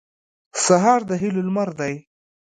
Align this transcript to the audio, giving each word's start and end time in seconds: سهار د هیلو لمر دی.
سهار 0.65 1.01
د 1.09 1.11
هیلو 1.21 1.41
لمر 1.47 1.69
دی. 1.79 1.93